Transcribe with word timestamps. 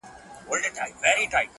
ټولي 0.47 0.69
دنـيـا 0.75 0.85
سره 0.89 0.97
خــبري 0.97 1.25
كـــوم 1.31 1.45
ـ 1.47 1.49